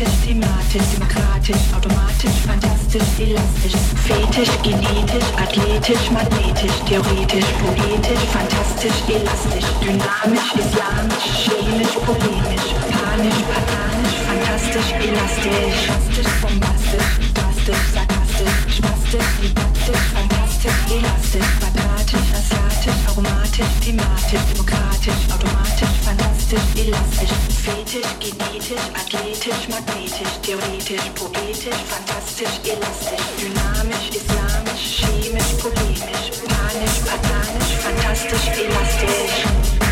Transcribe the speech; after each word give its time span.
aromatisch, 0.00 0.26
thematisch, 0.26 0.88
demokratisch, 0.94 1.74
automatisch, 1.76 2.38
fantastisch, 2.46 3.08
elastisch, 3.18 3.76
fetisch, 4.04 4.50
genetisch, 4.62 5.28
athletisch, 5.36 6.10
magnetisch, 6.10 6.76
theoretisch, 6.86 7.44
poetisch, 7.60 8.24
fantastisch, 8.32 8.98
elastisch, 9.08 9.68
dynamisch, 9.80 10.54
islamisch, 10.56 11.28
chemisch, 11.44 11.94
polemisch, 12.06 12.68
panisch, 12.92 13.40
patanisch, 13.52 14.16
fantastisch, 14.26 14.90
elastisch, 15.06 15.76
drastisch, 15.86 16.32
bombastisch, 16.40 17.10
drastisch, 17.34 17.84
sarkastisch, 17.94 18.56
spastisch, 18.76 19.30
didaktisch, 19.42 20.04
fantastisch, 20.14 20.80
elastisch, 20.96 21.50
quadratisch, 21.60 22.28
asiatisch, 22.38 23.00
aromatisch, 23.08 23.74
thematisch, 23.84 24.44
demokratisch, 24.48 25.22
automatisch, 25.34 25.99
fantastisch, 26.50 26.86
elastisch, 26.86 27.30
fetisch, 27.64 28.10
genetisch, 28.18 28.86
athletisch, 28.94 29.68
magnetisch, 29.68 30.34
theoretisch, 30.42 31.10
poetisch, 31.14 31.80
fantastisch, 31.88 32.56
elastisch, 32.64 33.26
dynamisch, 33.38 34.10
islamisch, 34.10 34.84
chemisch, 34.98 35.52
polemisch, 35.60 36.30
panisch, 36.48 36.98
patanisch, 37.06 37.72
fantastisch, 37.82 38.46
elastisch. 38.58 39.89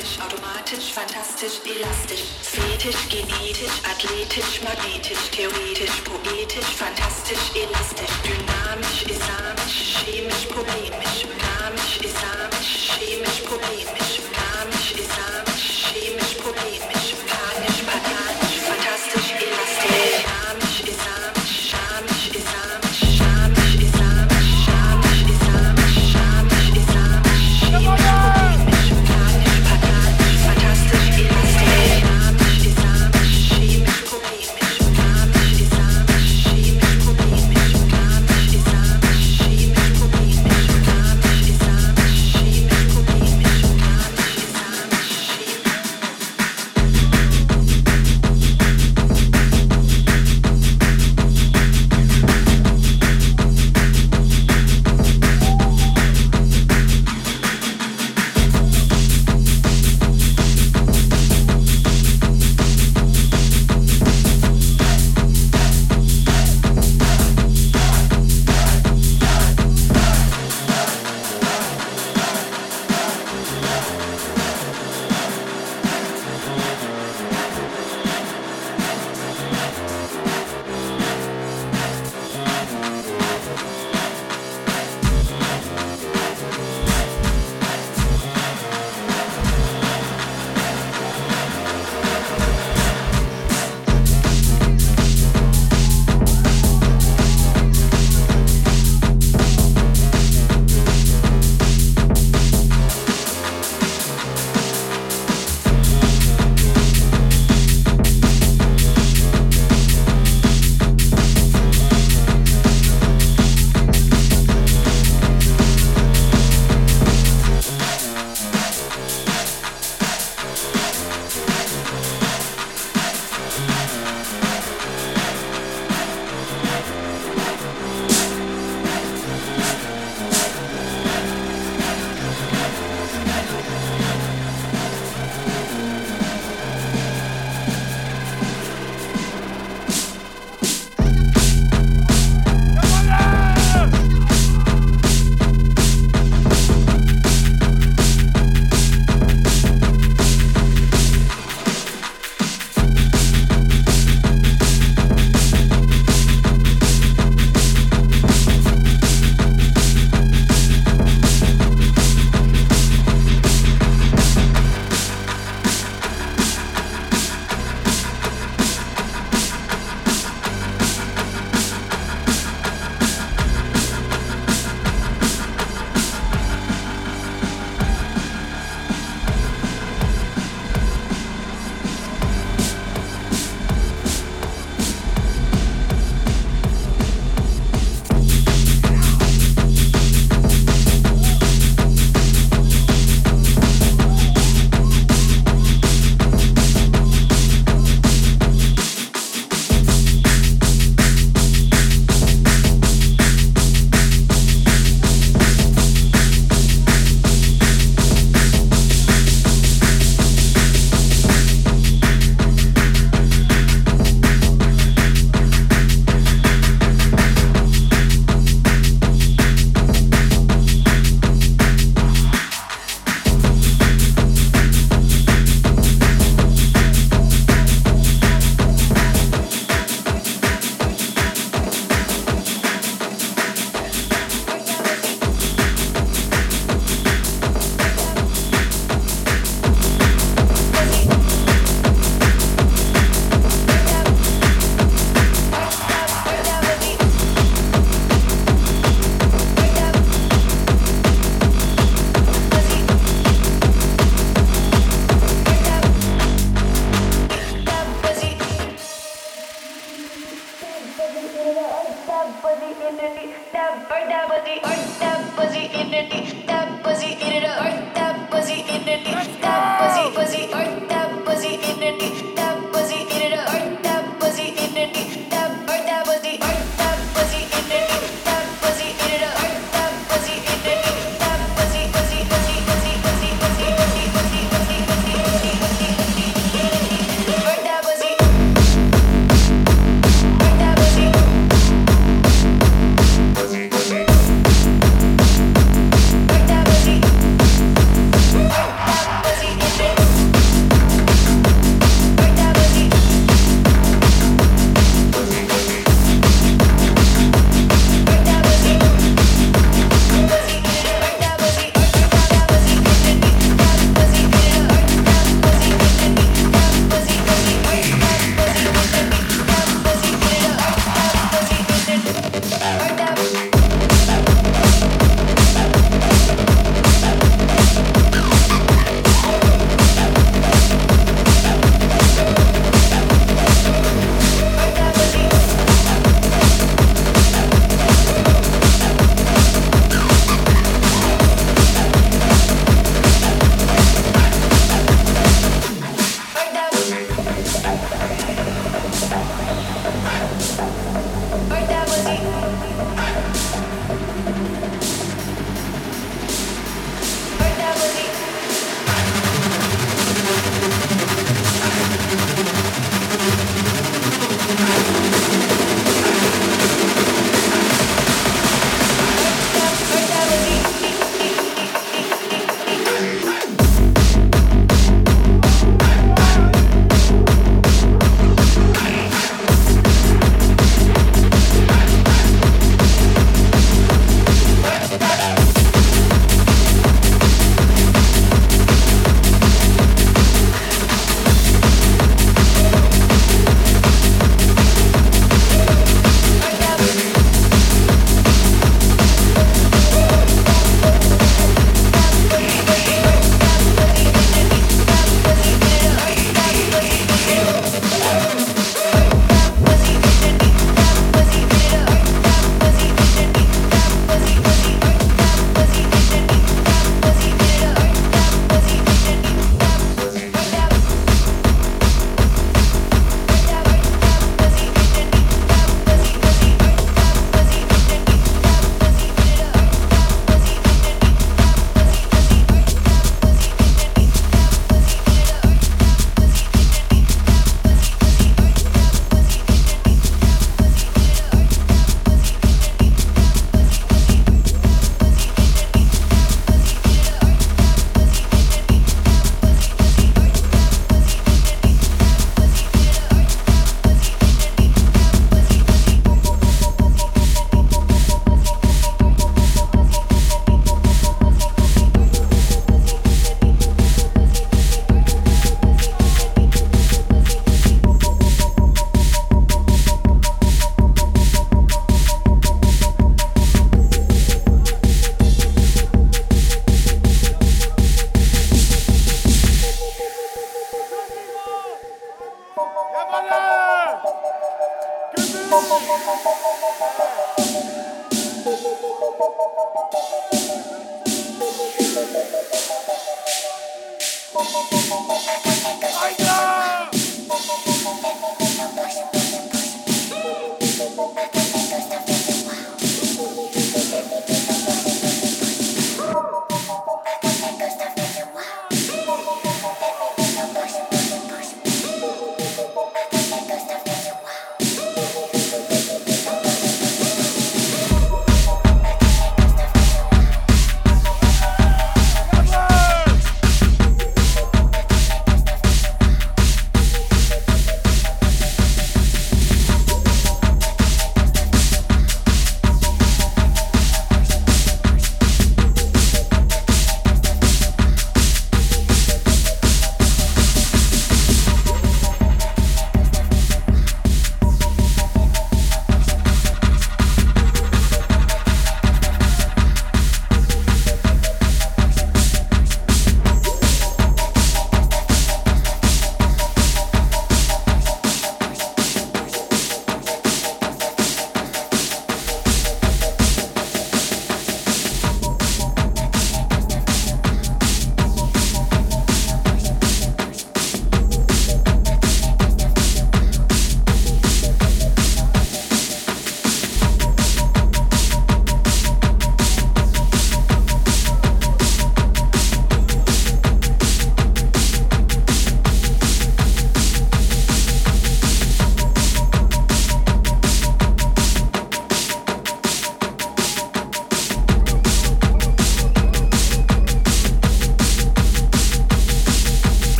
Demokratisch, 0.00 0.18
automatisch, 0.20 0.92
fantastisch, 0.92 1.60
elastisch, 1.64 2.24
fetisch, 2.42 3.08
genetisch, 3.08 3.80
athletisch, 3.84 4.62
magnetisch, 4.62 5.30
theoretisch, 5.30 5.69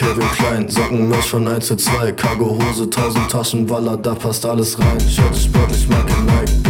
Kevin 0.00 0.30
Klein. 0.30 0.66
Sockenmesh 0.66 1.26
von 1.26 1.46
1 1.46 1.66
zu 1.66 1.76
2. 1.76 2.12
Cargo 2.12 2.58
Hose, 2.58 2.84
1000 2.84 3.30
Taschen, 3.30 3.68
Walla, 3.68 3.98
da 3.98 4.14
passt 4.14 4.46
alles 4.46 4.78
rein. 4.78 4.98
Shirt 4.98 5.36
sportlich, 5.36 5.86
Marke 5.90 6.14
Nike. 6.22 6.69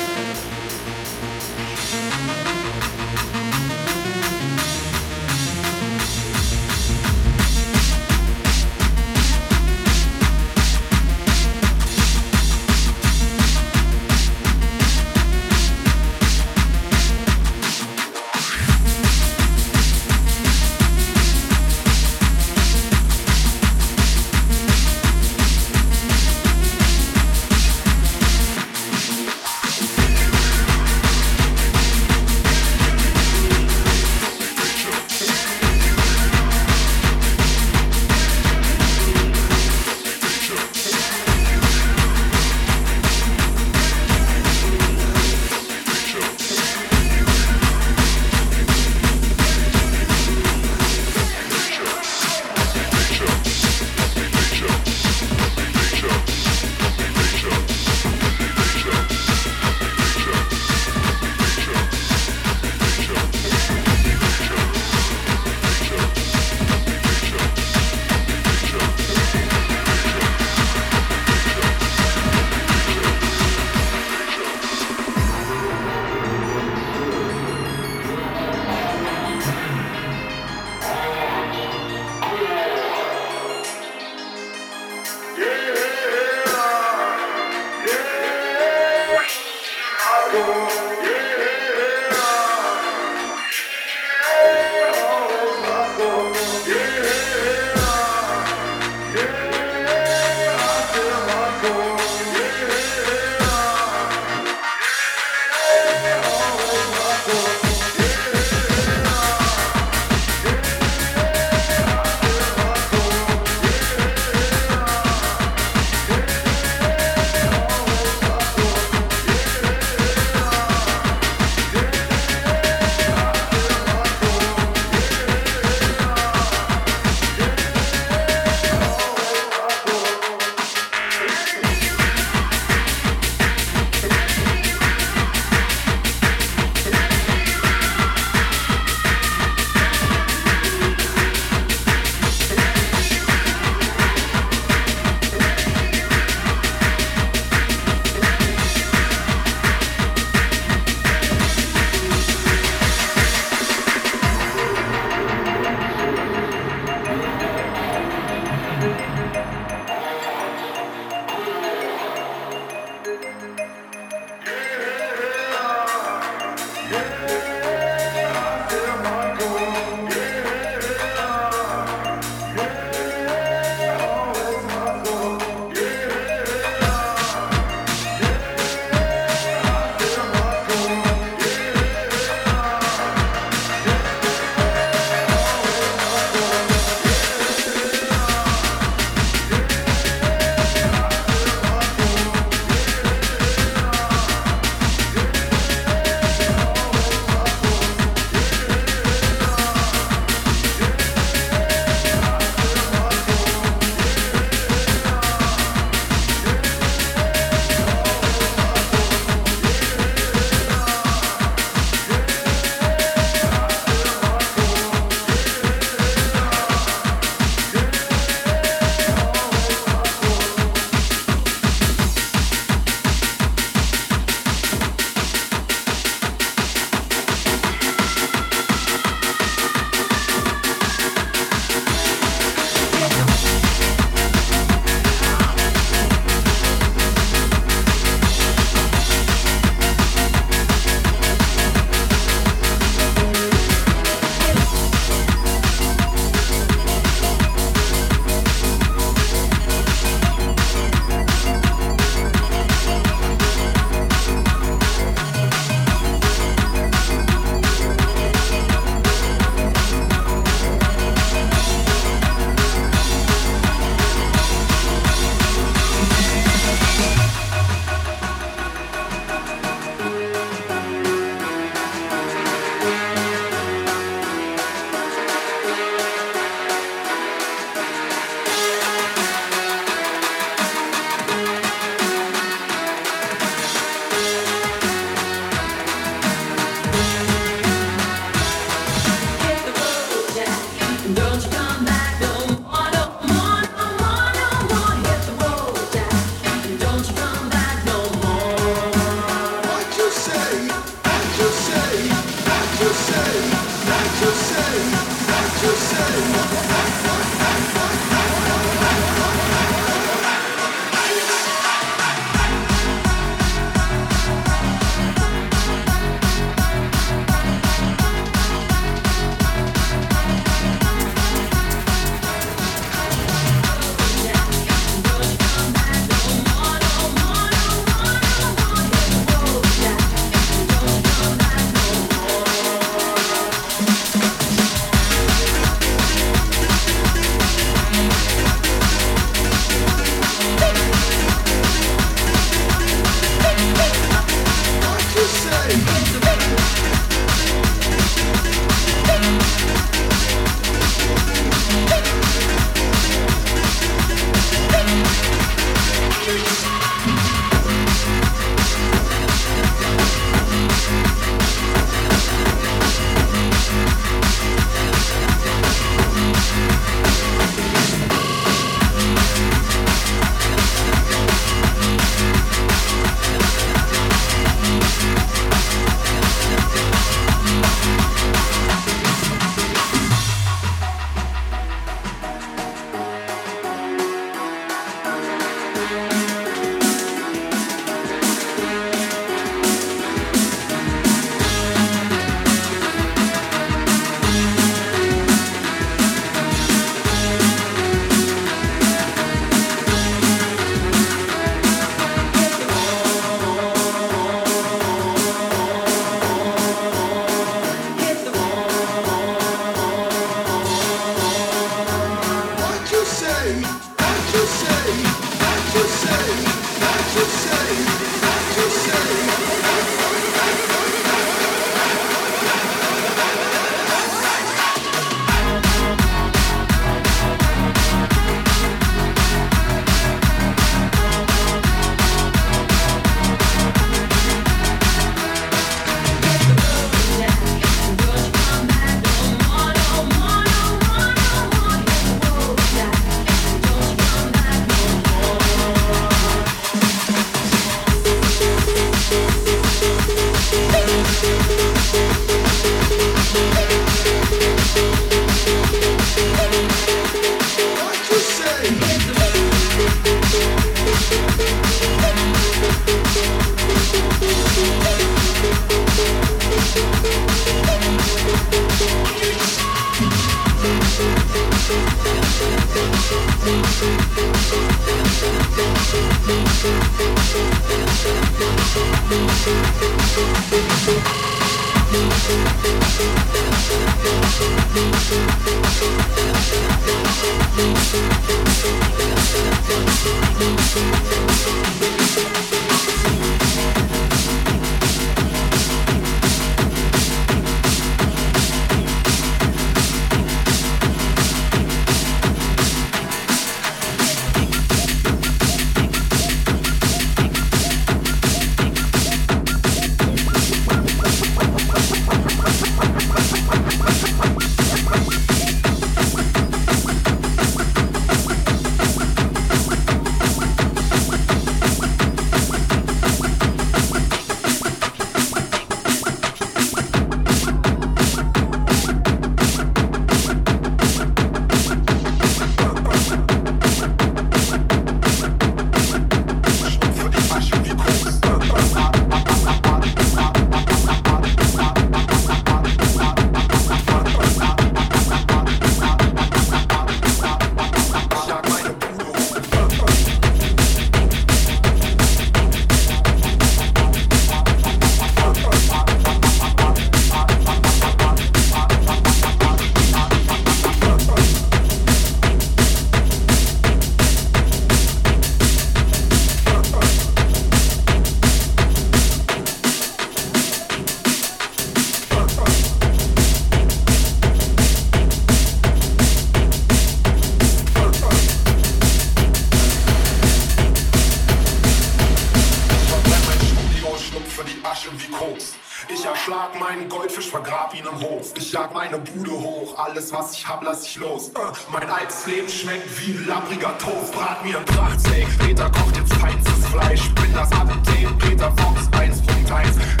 hab, 590.51 590.63
lass 590.63 590.85
ich 590.85 590.97
los. 590.97 591.29
Äh, 591.29 591.39
mein 591.71 591.89
altes 591.89 592.25
Leben 592.25 592.49
schmeckt 592.49 592.87
wie 592.99 593.13
ein 593.13 593.27
labbriger 593.27 593.77
Toast. 593.77 594.11
Brat 594.13 594.43
mir 594.43 594.57
ein 594.57 594.65
Prachtsteak. 594.65 595.27
Peter 595.39 595.69
kocht 595.69 595.95
jetzt 595.95 596.13
feinstes 596.13 596.65
Fleisch. 596.67 597.09
Bin 597.15 597.33
das 597.33 597.51
Update. 597.51 598.19
Peter 598.19 598.51
Fox 598.57 598.87
1.1. 598.91 600.00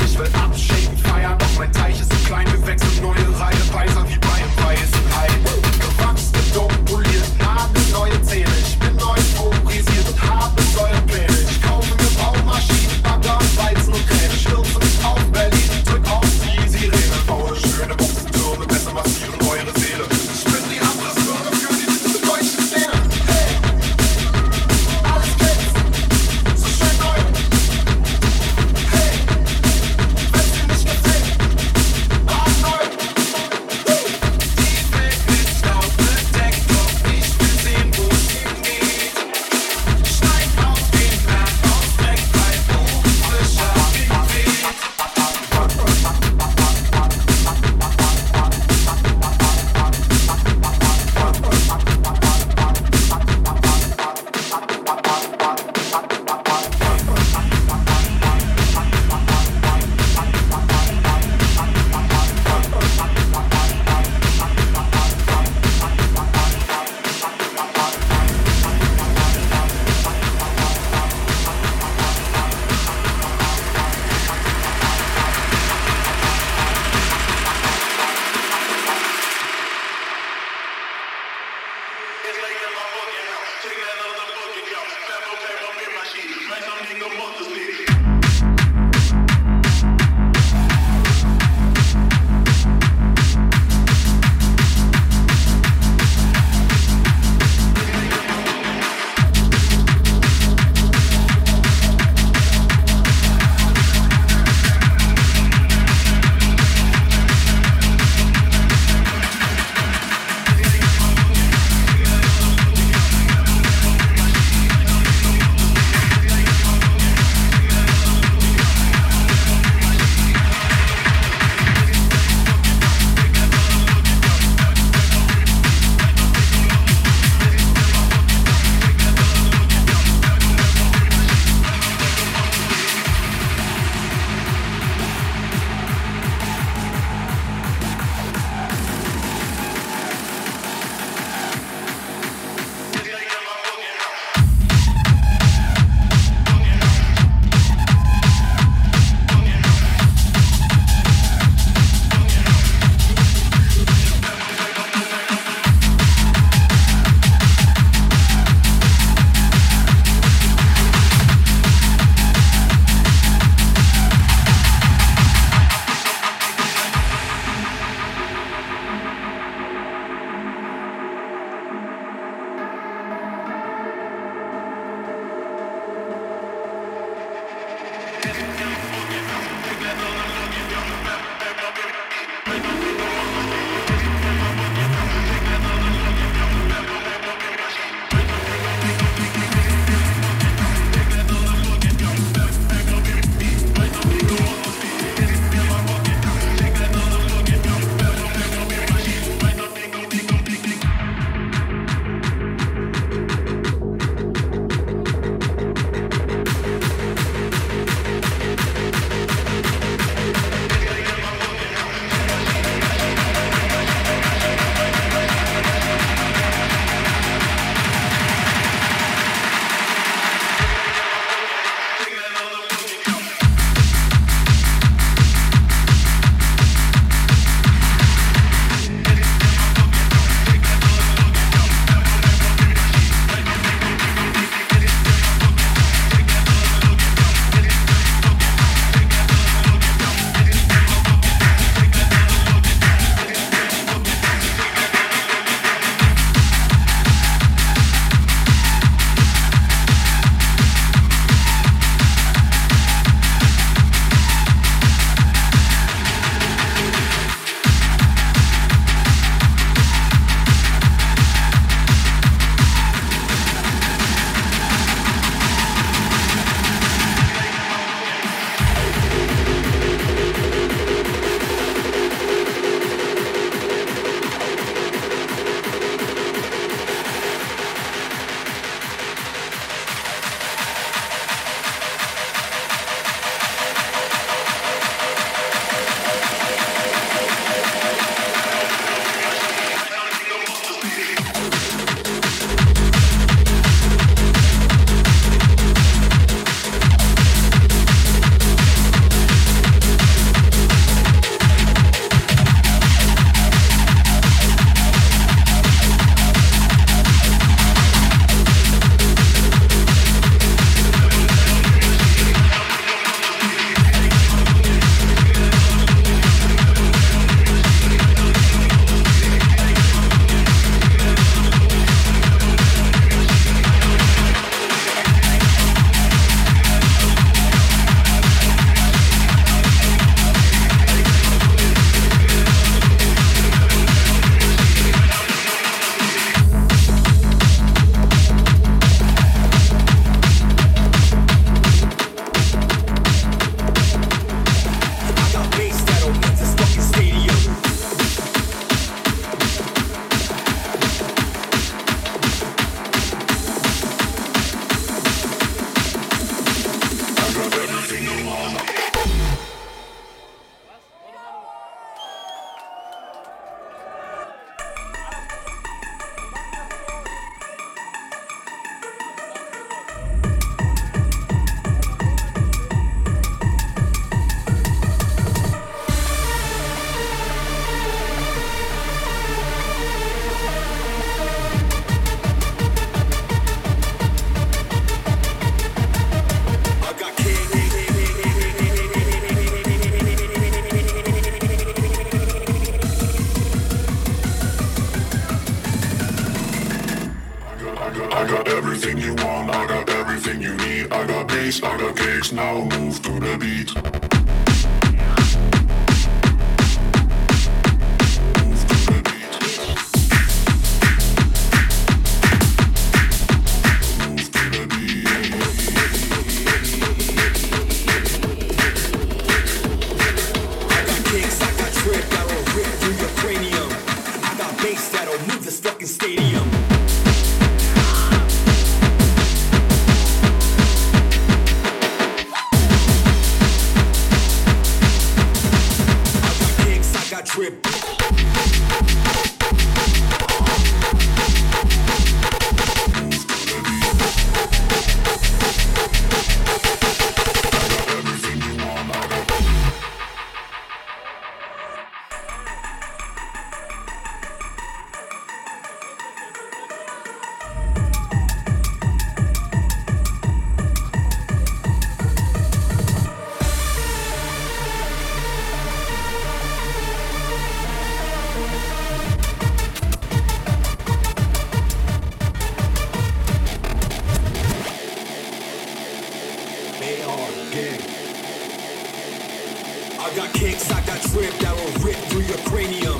cranium. 482.45 482.99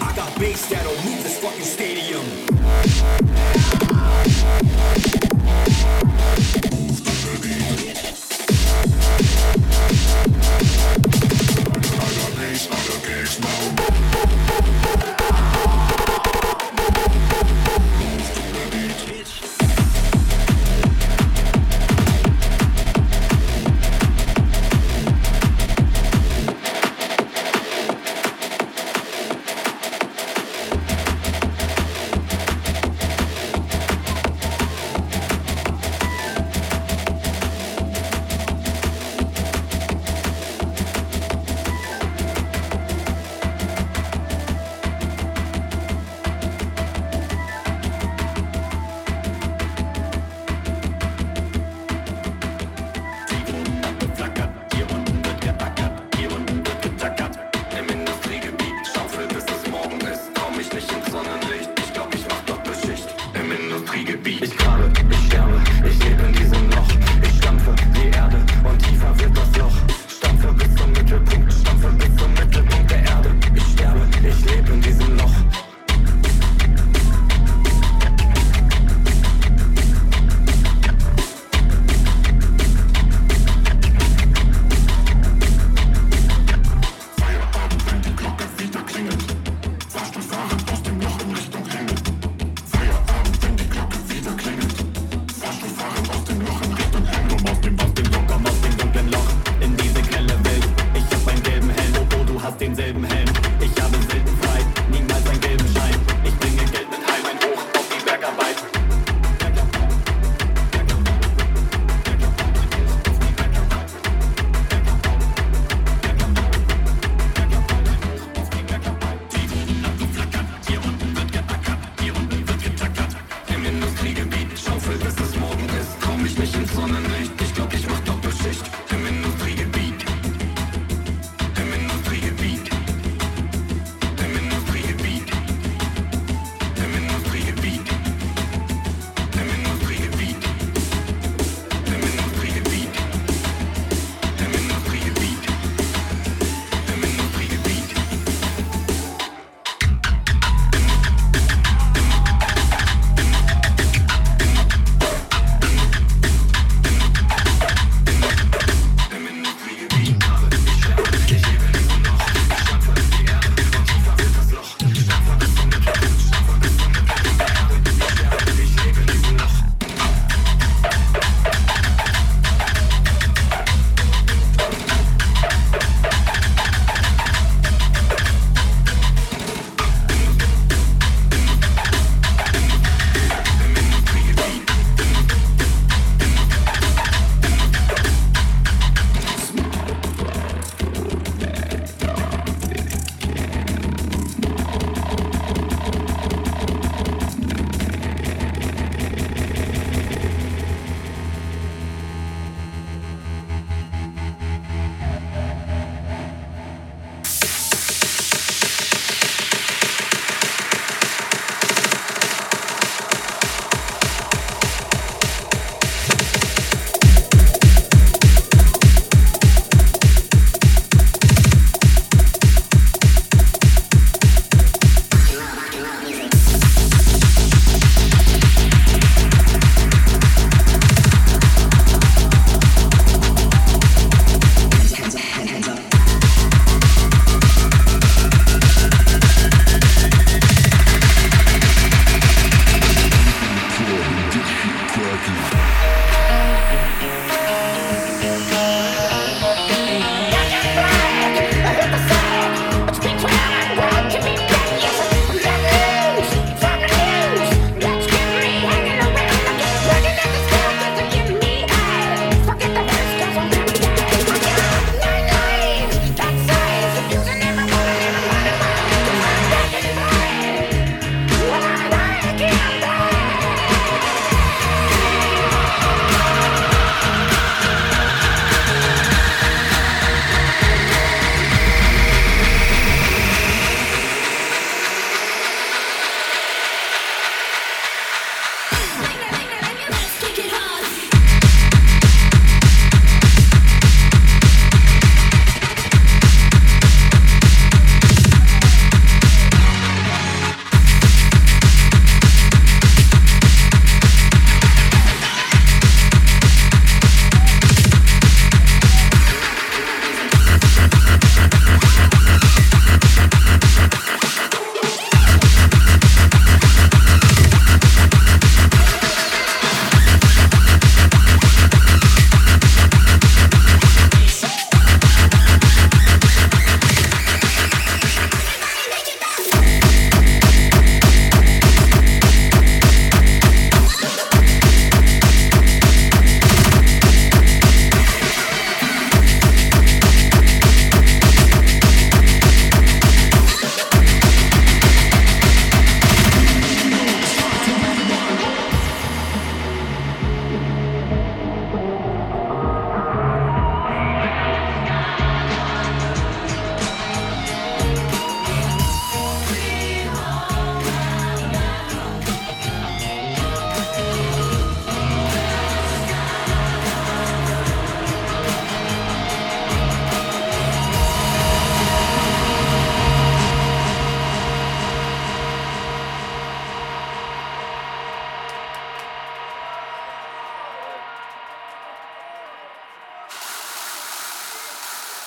I 0.00 0.12
got 0.16 0.38
bass 0.38 0.68
that'll 0.68 0.92
move 1.04 1.09